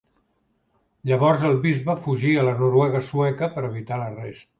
[1.09, 4.49] Llavors el bisbe fugí a la Noruega sueca per evitar l'arrest.